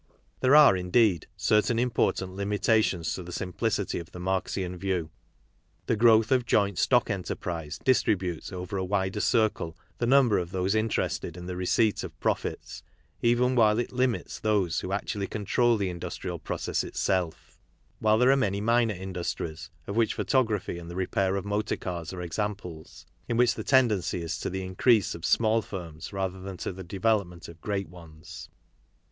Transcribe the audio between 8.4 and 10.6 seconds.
over a wider Icircle the number of